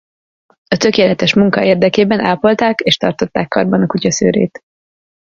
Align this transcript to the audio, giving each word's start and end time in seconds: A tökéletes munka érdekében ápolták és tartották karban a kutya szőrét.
A 0.67 0.77
tökéletes 0.77 1.33
munka 1.33 1.63
érdekében 1.63 2.19
ápolták 2.19 2.79
és 2.79 2.97
tartották 2.97 3.47
karban 3.47 3.81
a 3.83 3.87
kutya 3.87 4.11
szőrét. 4.11 4.59